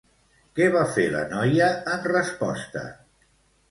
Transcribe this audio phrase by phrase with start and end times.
[0.59, 2.89] Què va fer la noia en resposta?